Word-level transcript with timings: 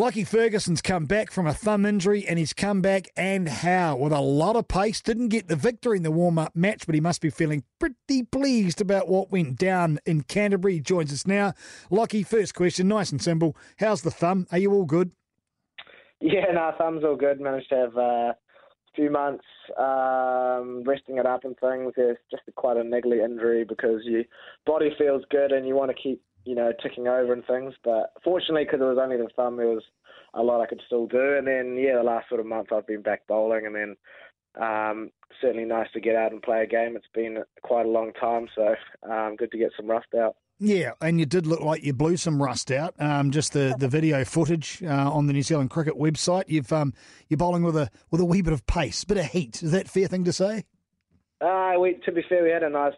Lockie 0.00 0.24
Ferguson's 0.24 0.80
come 0.80 1.04
back 1.04 1.30
from 1.30 1.46
a 1.46 1.52
thumb 1.52 1.84
injury 1.84 2.26
and 2.26 2.38
he's 2.38 2.54
come 2.54 2.80
back 2.80 3.08
and 3.18 3.46
how? 3.46 3.96
With 3.96 4.14
a 4.14 4.20
lot 4.20 4.56
of 4.56 4.66
pace. 4.66 5.02
Didn't 5.02 5.28
get 5.28 5.48
the 5.48 5.56
victory 5.56 5.98
in 5.98 6.04
the 6.04 6.10
warm 6.10 6.38
up 6.38 6.56
match, 6.56 6.86
but 6.86 6.94
he 6.94 7.02
must 7.02 7.20
be 7.20 7.28
feeling 7.28 7.64
pretty 7.78 8.22
pleased 8.22 8.80
about 8.80 9.08
what 9.08 9.30
went 9.30 9.58
down 9.58 9.98
in 10.06 10.22
Canterbury. 10.22 10.76
He 10.76 10.80
joins 10.80 11.12
us 11.12 11.26
now. 11.26 11.52
Lockie, 11.90 12.22
first 12.22 12.54
question, 12.54 12.88
nice 12.88 13.12
and 13.12 13.20
simple. 13.20 13.54
How's 13.78 14.00
the 14.00 14.10
thumb? 14.10 14.46
Are 14.50 14.56
you 14.56 14.72
all 14.72 14.86
good? 14.86 15.10
Yeah, 16.22 16.46
no, 16.50 16.72
thumb's 16.78 17.04
all 17.04 17.16
good. 17.16 17.38
Managed 17.38 17.68
to 17.68 17.76
have 17.76 17.96
uh, 17.98 18.00
a 18.00 18.36
few 18.96 19.10
months 19.10 19.44
um, 19.78 20.82
resting 20.86 21.18
it 21.18 21.26
up 21.26 21.44
and 21.44 21.58
things. 21.58 21.92
It's 21.98 22.18
just 22.30 22.44
quite 22.56 22.78
a 22.78 22.82
niggly 22.82 23.22
injury 23.22 23.64
because 23.64 24.00
your 24.04 24.22
body 24.64 24.92
feels 24.96 25.24
good 25.30 25.52
and 25.52 25.68
you 25.68 25.74
want 25.74 25.90
to 25.90 26.02
keep 26.02 26.22
you 26.44 26.54
know, 26.54 26.72
ticking 26.82 27.08
over 27.08 27.32
and 27.32 27.44
things. 27.46 27.74
But 27.84 28.12
fortunately, 28.24 28.64
because 28.64 28.80
it 28.80 28.84
was 28.84 28.98
only 29.00 29.16
the 29.16 29.28
thumb, 29.36 29.56
there 29.56 29.68
was 29.68 29.84
a 30.34 30.42
lot 30.42 30.60
I 30.60 30.66
could 30.66 30.82
still 30.86 31.06
do. 31.06 31.36
And 31.36 31.46
then, 31.46 31.76
yeah, 31.76 31.96
the 31.96 32.02
last 32.02 32.28
sort 32.28 32.40
of 32.40 32.46
month 32.46 32.72
I've 32.72 32.86
been 32.86 33.02
back 33.02 33.26
bowling, 33.26 33.66
and 33.66 33.74
then 33.74 33.96
um, 34.60 35.10
certainly 35.40 35.64
nice 35.64 35.88
to 35.92 36.00
get 36.00 36.16
out 36.16 36.32
and 36.32 36.42
play 36.42 36.62
a 36.62 36.66
game. 36.66 36.96
It's 36.96 37.06
been 37.14 37.38
quite 37.62 37.86
a 37.86 37.90
long 37.90 38.12
time, 38.12 38.48
so 38.54 38.74
um, 39.10 39.36
good 39.36 39.52
to 39.52 39.58
get 39.58 39.72
some 39.76 39.88
rust 39.88 40.08
out. 40.18 40.36
Yeah, 40.62 40.92
and 41.00 41.18
you 41.18 41.24
did 41.24 41.46
look 41.46 41.60
like 41.60 41.82
you 41.82 41.94
blew 41.94 42.18
some 42.18 42.42
rust 42.42 42.70
out. 42.70 42.94
Um, 42.98 43.30
just 43.30 43.54
the, 43.54 43.74
the 43.78 43.88
video 43.88 44.26
footage 44.26 44.82
uh, 44.84 45.10
on 45.10 45.26
the 45.26 45.32
New 45.32 45.42
Zealand 45.42 45.70
Cricket 45.70 45.94
website. 45.94 46.44
You've 46.48 46.70
um, 46.70 46.92
you're 47.28 47.38
bowling 47.38 47.62
with 47.62 47.76
a 47.76 47.88
with 48.10 48.20
a 48.20 48.26
wee 48.26 48.42
bit 48.42 48.52
of 48.52 48.66
pace, 48.66 49.02
bit 49.04 49.16
of 49.16 49.24
heat. 49.24 49.62
Is 49.62 49.72
that 49.72 49.88
fair 49.88 50.06
thing 50.06 50.24
to 50.24 50.34
say? 50.34 50.64
Uh, 51.40 51.72
we 51.80 51.94
to 52.04 52.12
be 52.12 52.22
fair, 52.28 52.44
we 52.44 52.50
had 52.50 52.62
a 52.62 52.68
nice 52.68 52.92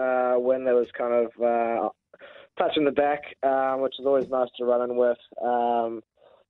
uh, 0.00 0.36
when 0.38 0.64
there 0.64 0.74
was 0.74 0.86
kind 0.96 1.12
of 1.12 1.42
uh, 1.42 1.90
in 2.76 2.84
the 2.84 2.90
back, 2.90 3.22
um, 3.42 3.80
which 3.80 3.94
is 3.98 4.06
always 4.06 4.28
nice 4.28 4.48
to 4.58 4.64
run 4.64 4.88
in 4.88 4.96
with. 4.96 5.18
Um, 5.42 6.02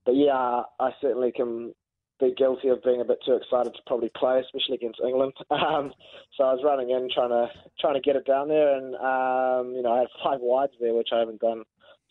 but 0.05 0.17
yeah, 0.17 0.63
I 0.81 0.91
certainly 1.01 1.33
can 1.33 1.75
be 2.21 2.35
guilty 2.37 2.69
of 2.69 2.83
being 2.83 3.01
a 3.01 3.05
bit 3.05 3.19
too 3.27 3.35
excited 3.35 3.75
to 3.75 3.81
probably 3.87 4.11
play, 4.17 4.41
especially 4.41 4.77
against 4.77 5.01
England. 5.05 5.33
Um, 5.51 5.93
so 6.37 6.45
I 6.45 6.53
was 6.55 6.63
running 6.65 6.91
in 6.91 7.09
trying 7.15 7.29
to 7.29 7.49
trying 7.81 7.95
to 7.95 8.01
get 8.01 8.17
it 8.17 8.27
down 8.27 8.49
there, 8.49 8.77
and 8.77 8.95
um, 8.97 9.75
you 9.75 9.83
know 9.83 9.93
I 9.93 9.99
had 10.01 10.09
five 10.23 10.41
wides 10.41 10.73
there, 10.81 10.95
which 10.95 11.09
I 11.13 11.19
haven't 11.21 11.41
done 11.41 11.63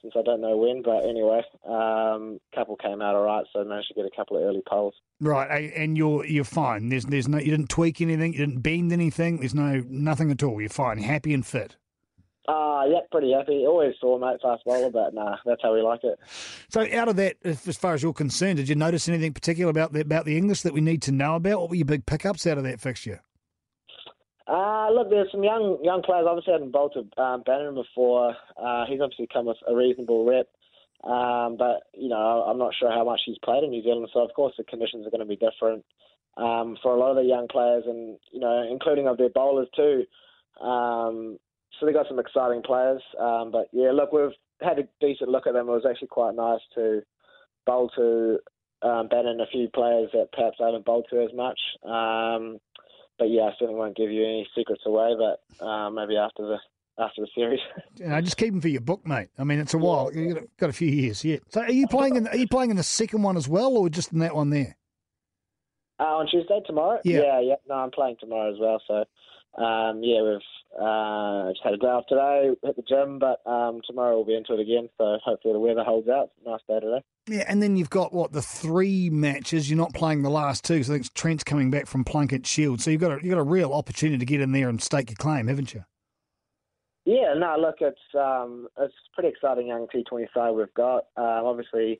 since 0.02 0.14
I 0.18 0.22
don't 0.22 0.42
know 0.42 0.58
when. 0.58 0.82
But 0.82 1.06
anyway, 1.06 1.44
um, 1.68 2.40
couple 2.54 2.76
came 2.78 3.02
out 3.02 3.16
all 3.16 3.24
right, 3.24 3.46
so 3.52 3.62
I 3.62 3.64
managed 3.64 3.90
to 3.90 3.94
get 3.94 4.06
a 4.06 4.16
couple 4.16 4.38
of 4.38 4.44
early 4.44 4.62
poles. 4.68 4.96
Right, 5.20 5.72
and 5.76 5.98
you're 5.98 6.26
you're 6.26 6.44
fine. 6.44 6.90
There's 6.90 7.06
there's 7.06 7.28
no 7.28 7.40
you 7.40 7.52
didn't 7.52 7.70
tweak 7.70 8.02
anything, 8.02 8.34
you 8.34 8.40
didn't 8.40 8.62
bend 8.62 8.92
anything. 8.94 9.40
There's 9.40 9.56
no 9.56 9.84
nothing 9.88 10.32
at 10.32 10.44
all. 10.44 10.60
You're 10.60 10.70
fine, 10.70 10.98
happy 11.00 11.34
and 11.34 11.46
fit. 11.46 11.76
Uh, 12.48 12.84
yeah, 12.88 13.00
pretty 13.12 13.32
happy. 13.32 13.66
Always 13.68 13.94
saw 14.02 14.16
a 14.16 14.20
mate 14.20 14.42
fast 14.42 14.64
bowler, 14.66 14.90
but 14.90 15.14
nah, 15.14 15.38
that's 15.46 15.62
how 15.62 15.74
we 15.74 15.82
like 15.82 16.04
it. 16.04 16.20
So, 16.70 16.88
out 16.92 17.08
of 17.08 17.16
that, 17.18 17.38
as 17.44 17.78
far 17.78 17.94
as 17.94 18.02
you're 18.02 18.14
concerned, 18.14 18.58
did 18.58 18.68
you 18.68 18.76
notice 18.76 19.08
anything 19.08 19.34
particular 19.34 19.70
about 19.70 19.94
the, 19.94 20.02
about 20.02 20.26
the 20.26 20.38
English 20.38 20.62
that 20.64 20.74
we 20.74 20.82
need 20.82 21.04
to 21.04 21.12
know 21.12 21.36
about? 21.36 21.62
What 21.62 21.70
were 21.70 21.76
your 21.76 21.86
big 21.86 22.06
pickups 22.06 22.48
out 22.48 22.58
of 22.58 22.64
that 22.64 22.80
fixture? 22.80 23.22
Uh, 24.48 24.90
look, 24.92 25.10
there's 25.10 25.32
some 25.32 25.44
young 25.44 25.78
young 25.84 26.02
players. 26.02 26.26
Obviously, 26.28 26.54
I 26.54 26.56
haven't 26.56 26.72
bowled 26.72 26.94
to 26.94 27.22
um, 27.22 27.44
Banton 27.44 27.76
before. 27.76 28.36
Uh, 28.58 28.86
he's 28.88 29.00
obviously 29.02 29.28
come 29.32 29.46
with 29.46 29.58
a 29.68 29.76
reasonable 29.76 30.26
rep, 30.26 30.48
um, 31.04 31.58
but 31.58 31.84
you 31.94 32.10
know, 32.10 32.44
I'm 32.48 32.58
not 32.58 32.74
sure 32.78 32.92
how 32.92 33.06
much 33.06 33.22
he's 33.24 33.38
played 33.46 33.64
in 33.64 33.70
New 33.70 33.84
Zealand. 33.84 34.10
So, 34.12 34.20
of 34.22 34.34
course, 34.34 34.54
the 34.58 34.64
conditions 34.64 35.06
are 35.06 35.12
going 35.12 35.20
to 35.22 35.26
be 35.26 35.38
different 35.38 35.86
um, 36.38 36.76
for 36.82 36.94
a 36.96 37.00
lot 37.00 37.12
of 37.12 37.18
the 37.18 37.24
young 37.24 37.48
players, 37.48 37.84
and 37.86 38.18
you 38.32 38.40
know, 38.40 38.68
including 38.70 39.08
of 39.08 39.18
their 39.18 39.30
bowlers 39.30 39.70
too. 39.76 40.06
Um, 40.60 41.38
so 41.80 41.86
they 41.86 41.94
got 41.94 42.08
some 42.08 42.20
exciting 42.20 42.62
players. 42.64 43.02
Um, 43.20 43.52
but 43.52 43.68
yeah, 43.72 43.92
look, 43.92 44.12
we've 44.12 44.32
had 44.62 44.80
a 44.80 44.88
decent 45.00 45.30
look 45.30 45.48
at 45.48 45.54
them. 45.54 45.68
It 45.68 45.72
was 45.72 45.86
actually 45.90 46.10
quite 46.10 46.36
nice 46.36 46.62
to 46.76 47.02
bowl 47.66 47.90
to 47.96 48.40
um, 48.82 49.08
Banton 49.10 49.42
a 49.42 49.48
few 49.52 49.70
players 49.70 50.10
that 50.14 50.32
perhaps 50.32 50.58
I 50.62 50.68
haven't 50.68 50.86
bowled 50.86 51.08
to 51.10 51.24
as 51.24 51.34
much. 51.34 51.60
Um, 51.84 52.60
but 53.18 53.30
yeah, 53.30 53.44
I 53.44 53.52
certainly 53.60 53.80
won't 53.80 53.96
give 53.96 54.12
you 54.12 54.24
any 54.24 54.48
secrets 54.56 54.84
away. 54.86 55.16
But 55.18 55.66
uh, 55.66 55.90
maybe 55.90 56.18
after 56.18 56.44
the 56.44 56.58
after 56.98 57.22
the 57.22 57.28
series. 57.36 57.60
Yeah, 57.96 58.20
just 58.22 58.38
keep 58.38 58.52
them 58.52 58.62
for 58.62 58.68
your 58.68 58.82
book, 58.82 59.06
mate. 59.06 59.30
I 59.38 59.44
mean, 59.44 59.60
it's 59.60 59.76
a 59.76 59.78
while. 59.78 60.12
You've 60.12 60.40
got 60.58 60.72
a 60.72 60.74
few 60.74 60.88
years 60.90 61.24
yet. 61.24 61.42
So, 61.50 61.62
are 61.62 61.72
you 61.72 61.88
playing 61.88 62.16
in? 62.16 62.28
Are 62.28 62.36
you 62.36 62.48
playing 62.48 62.72
in 62.72 62.78
the 62.78 62.84
second 62.84 63.22
one 63.22 63.38
as 63.38 63.48
well, 63.48 63.78
or 63.78 63.90
just 63.90 64.12
in 64.12 64.20
that 64.20 64.36
one 64.36 64.50
there? 64.50 64.76
Uh, 66.00 66.18
on 66.18 66.28
Tuesday 66.28 66.62
tomorrow. 66.66 67.00
Yeah. 67.04 67.22
yeah, 67.22 67.40
yeah. 67.42 67.56
No, 67.70 67.76
I'm 67.76 67.92
playing 67.92 68.16
tomorrow 68.20 68.52
as 68.52 68.60
well. 68.60 68.82
So 68.88 69.06
um, 69.58 70.02
yeah, 70.04 70.22
we've 70.22 70.82
uh, 70.82 71.50
just 71.52 71.64
had 71.64 71.74
a 71.74 71.78
day 71.78 71.88
off 71.88 72.06
today, 72.08 72.52
hit 72.64 72.76
the 72.76 72.84
gym, 72.88 73.20
but 73.20 73.46
um, 73.50 73.82
tomorrow 73.86 74.16
we'll 74.16 74.26
be 74.26 74.36
into 74.36 74.54
it 74.54 74.60
again. 74.60 74.90
So 74.98 75.18
hopefully 75.24 75.54
the 75.54 75.60
weather 75.60 75.84
holds 75.84 76.08
out. 76.08 76.32
Nice 76.46 76.62
day 76.68 76.80
today. 76.80 77.04
Yeah, 77.28 77.44
and 77.48 77.62
then 77.62 77.76
you've 77.76 77.90
got 77.90 78.14
what 78.14 78.32
the 78.32 78.42
three 78.42 79.10
matches. 79.10 79.70
You're 79.70 79.78
not 79.78 79.94
playing 79.94 80.24
the 80.24 80.30
last 80.30 80.64
two, 80.64 80.84
so 80.84 80.94
I 80.94 80.98
think 80.98 81.14
Trent's 81.14 81.44
coming 81.44 81.70
back 81.70 81.88
from 81.88 82.06
Plunket 82.06 82.46
Shield. 82.46 82.82
So 82.82 82.92
you've 82.92 83.02
got 83.02 83.12
a, 83.12 83.16
you've 83.16 83.32
got 83.32 83.40
a 83.40 83.44
real 83.44 83.74
opportunity 83.74 84.18
to 84.18 84.26
get 84.26 84.42
in 84.42 84.54
there 84.54 84.70
and 84.70 84.82
stake 84.82 85.10
your 85.10 85.18
claim, 85.18 85.48
haven't 85.48 85.74
you? 85.74 85.84
Yeah, 87.04 87.34
no, 87.36 87.58
look, 87.60 87.78
it's 87.82 88.00
um, 88.18 88.68
it's 88.80 88.94
pretty 89.14 89.30
exciting 89.30 89.68
young 89.68 89.88
T20 89.94 90.28
side 90.34 90.52
we've 90.52 90.74
got. 90.76 91.06
Um, 91.18 91.46
obviously, 91.46 92.00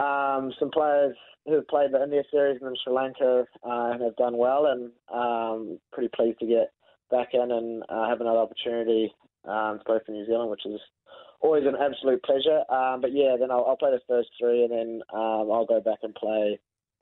um, 0.00 0.52
some 0.58 0.70
players 0.70 1.16
who 1.46 1.54
have 1.54 1.68
played 1.68 1.92
the 1.92 2.02
India 2.02 2.22
series 2.30 2.58
and 2.60 2.70
in 2.70 2.76
Sri 2.82 2.92
Lanka 2.92 3.44
uh, 3.62 3.92
have 3.98 4.16
done 4.16 4.36
well, 4.36 4.66
and 4.66 4.90
um, 5.12 5.78
pretty 5.92 6.10
pleased 6.14 6.38
to 6.40 6.46
get 6.46 6.72
back 7.10 7.28
in 7.32 7.50
and 7.50 7.82
uh, 7.88 8.08
have 8.08 8.20
another 8.20 8.38
opportunity 8.38 9.12
um, 9.44 9.78
to 9.78 9.84
play 9.84 9.98
for 10.04 10.12
New 10.12 10.26
Zealand, 10.26 10.50
which 10.50 10.66
is 10.66 10.80
always 11.40 11.64
an 11.66 11.76
absolute 11.80 12.22
pleasure. 12.22 12.62
Um, 12.70 13.00
but 13.00 13.12
yeah, 13.12 13.36
then 13.38 13.50
I'll, 13.50 13.64
I'll, 13.66 13.76
play 13.76 13.90
the 13.90 14.00
first 14.08 14.28
three, 14.38 14.64
and 14.64 14.72
then 14.72 15.02
um, 15.12 15.50
I'll 15.50 15.66
go 15.66 15.80
back 15.80 15.98
and 16.02 16.14
play 16.14 16.58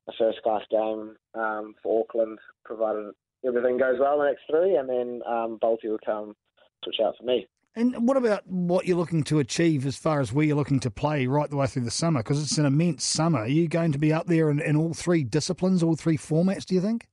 a 0.09 0.13
first 0.19 0.43
class 0.43 0.63
game 0.71 1.17
um, 1.35 1.75
for 1.83 2.01
Auckland, 2.03 2.39
provided 2.65 3.13
everything 3.47 3.79
goes 3.79 3.99
well 4.01 4.15
in 4.15 4.19
the 4.21 4.25
next 4.27 4.43
three, 4.51 4.77
and 4.77 4.89
then 4.89 5.21
um, 5.27 5.59
Bolty 5.63 5.85
will 5.85 5.99
come 6.05 6.35
switch 6.83 7.01
out 7.05 7.15
for 7.19 7.25
me. 7.25 7.47
And 7.79 8.09
what 8.09 8.17
about 8.17 8.45
what 8.49 8.87
you're 8.87 8.97
looking 8.97 9.23
to 9.25 9.39
achieve 9.39 9.87
as 9.87 9.97
far 9.97 10.21
as 10.21 10.33
where 10.33 10.45
you're 10.45 10.57
looking 10.57 10.81
to 10.81 10.91
play 10.91 11.29
right 11.29 11.49
the 11.49 11.55
way 11.55 11.69
through 11.69 11.85
the 11.85 11.93
summer? 11.93 12.25
Because 12.25 12.43
it's 12.43 12.59
an 12.59 12.67
immense 12.67 13.05
summer. 13.05 13.43
Are 13.43 13.47
you 13.47 13.69
going 13.69 13.93
to 13.93 13.99
be 13.99 14.13
up 14.13 14.27
there 14.27 14.51
in, 14.51 14.59
in 14.59 14.75
all 14.75 14.95
three 14.95 15.23
disciplines, 15.23 15.81
all 15.81 15.95
three 15.95 16.19
formats, 16.19 16.65
do 16.65 16.75
you 16.75 16.81
think? 16.81 17.07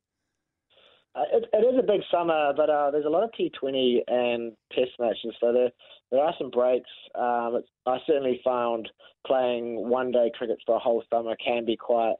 Uh, 1.13 1.21
it, 1.33 1.45
it 1.53 1.57
is 1.59 1.77
a 1.77 1.83
big 1.83 2.01
summer, 2.11 2.51
but 2.57 2.71
uh, 2.71 2.89
there's 2.89 3.05
a 3.05 3.09
lot 3.09 3.23
of 3.23 3.29
T20 3.39 3.99
and 4.07 4.53
Test 4.71 4.89
matches, 4.99 5.35
so 5.39 5.53
there 5.53 5.69
there 6.11 6.23
are 6.23 6.33
some 6.39 6.49
breaks. 6.49 6.89
Um, 7.13 7.61
I 7.85 7.99
certainly 8.07 8.41
found 8.43 8.89
playing 9.27 9.87
one 9.87 10.11
day 10.11 10.31
cricket 10.35 10.57
for 10.65 10.77
a 10.77 10.79
whole 10.79 11.03
summer 11.13 11.35
can 11.45 11.65
be 11.65 11.77
quite 11.77 12.15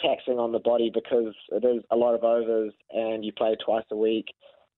taxing 0.00 0.38
on 0.38 0.52
the 0.52 0.58
body 0.58 0.90
because 0.92 1.34
it 1.50 1.64
is 1.66 1.84
a 1.90 1.96
lot 1.96 2.14
of 2.14 2.24
overs 2.24 2.72
and 2.92 3.24
you 3.24 3.32
play 3.32 3.56
twice 3.62 3.84
a 3.90 3.96
week 3.96 4.26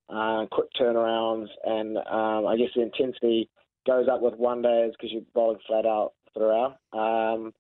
uh, 0.09 0.47
quick 0.51 0.69
turnarounds, 0.81 1.49
and 1.65 1.97
um, 1.99 2.47
I 2.47 2.57
guess 2.57 2.71
the 2.75 2.83
intensity 2.83 3.49
goes 3.87 4.07
up 4.11 4.21
with 4.21 4.35
one 4.35 4.63
days 4.63 4.93
because 4.93 5.13
you're 5.13 5.23
bowling 5.35 5.59
flat 5.67 5.87
out 5.87 6.13
throughout. 6.35 6.79
Um, 6.93 7.53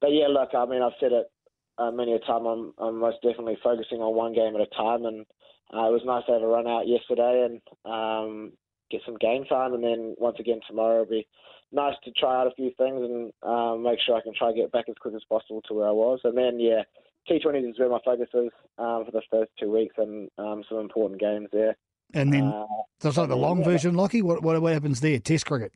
but 0.00 0.12
yeah, 0.12 0.28
look, 0.28 0.50
I 0.54 0.64
mean, 0.66 0.82
I've 0.82 0.92
said 1.00 1.12
it 1.12 1.30
uh, 1.78 1.90
many 1.90 2.12
a 2.12 2.18
time. 2.20 2.46
I'm, 2.46 2.74
I'm 2.78 2.98
most 2.98 3.18
definitely 3.22 3.58
focusing 3.62 4.00
on 4.00 4.14
one 4.14 4.34
game 4.34 4.54
at 4.54 4.60
a 4.60 4.76
time, 4.76 5.04
and 5.04 5.26
uh, 5.72 5.88
it 5.88 5.92
was 5.92 6.02
nice 6.04 6.24
to 6.26 6.32
have 6.32 6.42
a 6.42 6.46
run 6.46 6.66
out 6.66 6.88
yesterday 6.88 7.46
and 7.48 7.60
um, 7.84 8.52
get 8.90 9.02
some 9.06 9.16
game 9.16 9.44
time, 9.44 9.74
and 9.74 9.82
then 9.82 10.14
once 10.18 10.36
again 10.38 10.60
tomorrow 10.66 11.02
it'll 11.02 11.10
be 11.10 11.26
nice 11.72 11.94
to 12.04 12.10
try 12.12 12.40
out 12.40 12.46
a 12.46 12.54
few 12.54 12.72
things 12.76 13.00
and 13.00 13.32
um, 13.42 13.82
make 13.82 13.98
sure 14.04 14.16
I 14.16 14.22
can 14.22 14.34
try 14.34 14.50
to 14.50 14.56
get 14.56 14.72
back 14.72 14.86
as 14.88 14.96
quick 15.00 15.14
as 15.14 15.22
possible 15.28 15.62
to 15.68 15.74
where 15.74 15.86
I 15.86 15.92
was. 15.92 16.18
And 16.24 16.36
then 16.36 16.58
yeah, 16.58 16.82
T20 17.30 17.70
is 17.70 17.78
where 17.78 17.88
my 17.88 18.00
focus 18.04 18.28
is 18.34 18.50
um, 18.78 19.04
for 19.04 19.12
the 19.12 19.22
first 19.30 19.52
two 19.58 19.70
weeks, 19.70 19.94
and 19.98 20.28
um, 20.38 20.64
some 20.68 20.78
important 20.78 21.20
games 21.20 21.48
there. 21.52 21.76
And 22.14 22.32
then, 22.32 22.44
uh, 22.44 22.66
it's 23.02 23.16
like 23.16 23.28
the 23.28 23.36
long 23.36 23.58
yeah. 23.58 23.64
version, 23.64 23.94
Lockie. 23.94 24.22
What, 24.22 24.42
what 24.42 24.60
what 24.60 24.72
happens 24.72 25.00
there? 25.00 25.18
Test 25.18 25.46
cricket. 25.46 25.72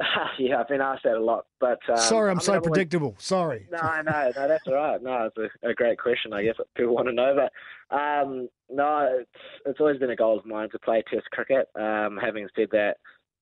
yeah, 0.38 0.60
I've 0.60 0.68
been 0.68 0.80
asked 0.80 1.04
that 1.04 1.16
a 1.16 1.22
lot, 1.22 1.46
but 1.60 1.78
um, 1.88 1.96
sorry, 1.96 2.30
I'm 2.30 2.38
I 2.38 2.40
mean, 2.40 2.44
so 2.44 2.60
predictable. 2.60 3.08
Always... 3.08 3.22
Sorry. 3.22 3.66
No, 3.70 4.02
no, 4.02 4.32
no, 4.36 4.48
that's 4.48 4.66
all 4.66 4.74
right. 4.74 5.02
No, 5.02 5.26
it's 5.26 5.52
a, 5.62 5.68
a, 5.68 5.74
great 5.74 5.98
question. 5.98 6.32
I 6.32 6.42
guess 6.42 6.56
people 6.76 6.94
want 6.94 7.08
to 7.08 7.14
know, 7.14 7.34
but 7.36 7.96
um, 7.96 8.48
no, 8.70 9.08
it's 9.20 9.30
it's 9.66 9.80
always 9.80 9.98
been 9.98 10.10
a 10.10 10.16
goal 10.16 10.38
of 10.38 10.46
mine 10.46 10.70
to 10.70 10.78
play 10.78 11.02
Test 11.10 11.30
cricket. 11.30 11.68
Um, 11.74 12.18
having 12.20 12.48
said 12.56 12.68
that, 12.72 12.96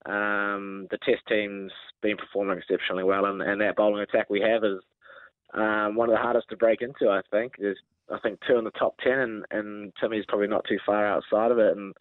um, 0.07 0.87
the 0.91 0.99
Test 0.99 1.23
team's 1.29 1.73
been 2.03 2.17
performing 2.17 2.59
exceptionally 2.59 3.05
well, 3.05 3.27
and, 3.27 3.41
and 3.43 3.61
that 3.61 3.77
bowling 3.77 4.03
attack 4.03 4.29
we 4.29 4.41
have 4.41 4.65
is 4.65 4.81
um, 5.55 5.95
one 5.95 6.09
of 6.09 6.15
the 6.15 6.23
hardest 6.23 6.49
to 6.51 6.57
break 6.57 6.83
into. 6.83 7.11
I 7.11 7.23
think 7.31 7.55
there's 7.59 7.79
I 8.13 8.19
think 8.19 8.41
two 8.47 8.59
in 8.59 8.65
the 8.65 8.71
top 8.73 8.97
ten, 9.03 9.19
and, 9.19 9.45
and 9.51 9.93
Timmy's 10.01 10.25
probably 10.29 10.49
not 10.49 10.65
too 10.69 10.79
far 10.85 11.07
outside 11.07 11.51
of 11.51 11.59
it, 11.59 11.77
and 11.77 11.95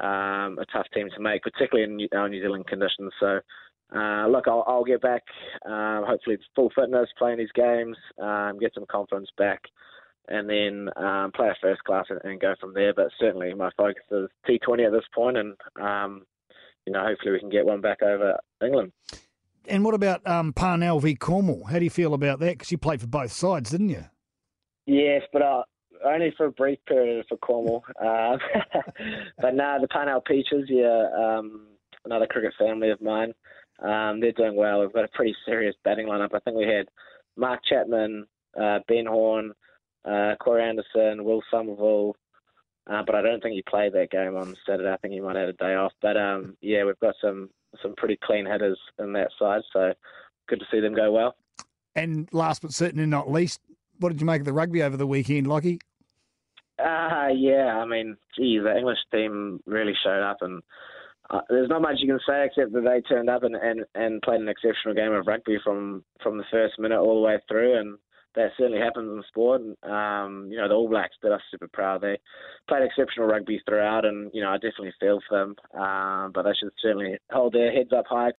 um, 0.00 0.58
a 0.58 0.66
tough 0.72 0.86
team 0.92 1.08
to 1.14 1.20
make, 1.20 1.42
particularly 1.42 1.88
in 1.88 1.96
New, 1.96 2.08
our 2.14 2.28
New 2.28 2.42
Zealand 2.42 2.66
conditions. 2.66 3.12
So, 3.20 3.40
uh, 3.94 4.26
look, 4.26 4.48
I'll, 4.48 4.64
I'll, 4.66 4.84
get 4.84 5.00
back. 5.00 5.22
Um, 5.66 6.04
hopefully, 6.06 6.34
it's 6.36 6.44
full 6.56 6.70
fitness, 6.74 7.08
playing 7.18 7.38
these 7.38 7.52
games, 7.54 7.96
um, 8.20 8.58
get 8.58 8.74
some 8.74 8.86
confidence 8.90 9.28
back, 9.38 9.62
and 10.28 10.48
then 10.48 10.88
um, 10.96 11.30
play 11.32 11.48
a 11.48 11.54
first 11.60 11.84
class 11.84 12.06
and, 12.08 12.20
and, 12.24 12.40
go 12.40 12.54
from 12.60 12.74
there. 12.74 12.92
But 12.94 13.08
certainly, 13.20 13.54
my 13.54 13.70
focus 13.76 14.02
is 14.10 14.28
T20 14.48 14.86
at 14.86 14.92
this 14.92 15.04
point, 15.14 15.36
and 15.36 15.54
um, 15.80 16.22
you 16.86 16.92
know, 16.92 17.04
hopefully, 17.04 17.32
we 17.32 17.40
can 17.40 17.50
get 17.50 17.66
one 17.66 17.80
back 17.80 18.02
over 18.02 18.38
England. 18.64 18.92
And 19.66 19.84
what 19.84 19.94
about 19.94 20.26
um, 20.26 20.52
Parnell 20.52 21.00
v 21.00 21.14
Cornwall? 21.14 21.64
How 21.64 21.78
do 21.78 21.84
you 21.84 21.90
feel 21.90 22.14
about 22.14 22.38
that? 22.40 22.50
Because 22.50 22.70
you 22.70 22.78
played 22.78 23.00
for 23.00 23.06
both 23.06 23.32
sides, 23.32 23.70
didn't 23.70 23.88
you? 23.88 24.04
Yes, 24.86 25.22
but 25.32 25.40
uh, 25.40 25.62
only 26.04 26.32
for 26.36 26.46
a 26.46 26.52
brief 26.52 26.78
period 26.86 27.24
for 27.28 27.36
Cornwall. 27.38 27.84
Um, 28.00 28.38
but 29.40 29.54
now 29.54 29.76
nah, 29.76 29.80
the 29.80 29.88
Parnell 29.88 30.20
Peaches, 30.20 30.64
yeah, 30.68 31.08
um, 31.16 31.66
another 32.04 32.26
cricket 32.26 32.52
family 32.58 32.90
of 32.90 33.00
mine. 33.00 33.32
Um, 33.80 34.20
they're 34.20 34.32
doing 34.32 34.56
well. 34.56 34.80
We've 34.80 34.92
got 34.92 35.04
a 35.04 35.08
pretty 35.08 35.34
serious 35.44 35.74
batting 35.84 36.06
lineup. 36.06 36.34
I 36.34 36.38
think 36.40 36.56
we 36.56 36.66
had 36.66 36.86
Mark 37.36 37.60
Chapman, 37.68 38.26
uh, 38.60 38.78
Ben 38.86 39.06
Horne, 39.06 39.52
uh, 40.04 40.34
Corey 40.40 40.62
Anderson, 40.62 41.24
Will 41.24 41.42
Somerville, 41.50 42.16
uh, 42.90 43.02
but 43.04 43.14
I 43.14 43.22
don't 43.22 43.42
think 43.42 43.54
he 43.54 43.62
played 43.62 43.92
that 43.94 44.10
game 44.10 44.36
on 44.36 44.54
Saturday. 44.66 44.92
I 44.92 44.96
think 44.98 45.14
he 45.14 45.20
might 45.20 45.36
have 45.36 45.46
had 45.46 45.54
a 45.54 45.58
day 45.58 45.74
off. 45.74 45.92
But 46.02 46.16
um, 46.16 46.56
yeah, 46.60 46.84
we've 46.84 46.98
got 47.00 47.14
some 47.20 47.50
some 47.82 47.94
pretty 47.96 48.18
clean 48.22 48.46
hitters 48.46 48.78
in 48.98 49.12
that 49.14 49.30
side, 49.38 49.62
so 49.72 49.92
good 50.48 50.60
to 50.60 50.66
see 50.70 50.80
them 50.80 50.94
go 50.94 51.10
well. 51.10 51.34
And 51.96 52.28
last 52.32 52.62
but 52.62 52.72
certainly 52.72 53.06
not 53.06 53.30
least, 53.30 53.60
what 53.98 54.10
did 54.10 54.20
you 54.20 54.26
make 54.26 54.40
of 54.40 54.44
the 54.44 54.52
rugby 54.52 54.82
over 54.82 54.96
the 54.96 55.06
weekend, 55.06 55.46
Lockie? 55.46 55.80
Uh, 56.78 57.28
yeah, 57.34 57.78
I 57.78 57.84
mean, 57.86 58.16
gee, 58.36 58.58
the 58.58 58.76
English 58.76 58.98
team 59.12 59.60
really 59.66 59.94
showed 60.02 60.22
up, 60.22 60.38
and 60.40 60.62
uh, 61.30 61.40
there's 61.48 61.68
not 61.68 61.82
much 61.82 61.96
you 61.98 62.08
can 62.08 62.20
say 62.26 62.44
except 62.46 62.72
that 62.72 62.82
they 62.82 63.00
turned 63.02 63.30
up 63.30 63.44
and, 63.44 63.56
and, 63.56 63.84
and 63.94 64.22
played 64.22 64.40
an 64.40 64.48
exceptional 64.48 64.94
game 64.94 65.12
of 65.12 65.26
rugby 65.26 65.58
from, 65.62 66.04
from 66.22 66.36
the 66.36 66.44
first 66.50 66.78
minute 66.78 67.00
all 67.00 67.20
the 67.20 67.26
way 67.26 67.38
through, 67.48 67.78
and 67.78 67.98
that 68.34 68.50
certainly 68.58 68.80
happens 68.80 69.08
in 69.08 69.22
sport. 69.28 69.62
Um, 69.84 70.48
you 70.50 70.56
know, 70.56 70.68
the 70.68 70.74
All 70.74 70.88
Blacks 70.88 71.16
did 71.22 71.32
us 71.32 71.40
super 71.50 71.68
proud. 71.68 72.00
They 72.00 72.18
played 72.68 72.82
exceptional 72.82 73.28
rugby 73.28 73.60
throughout, 73.66 74.04
and 74.04 74.30
you 74.34 74.42
know, 74.42 74.50
I 74.50 74.56
definitely 74.56 74.92
feel 74.98 75.20
for 75.28 75.38
them. 75.38 75.80
Um, 75.80 76.32
but 76.34 76.42
they 76.42 76.52
should 76.58 76.72
certainly 76.82 77.16
hold 77.30 77.52
their 77.52 77.72
heads 77.72 77.92
up 77.96 78.06
high 78.08 78.32